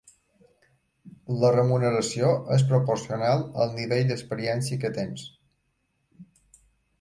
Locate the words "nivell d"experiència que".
3.77-4.93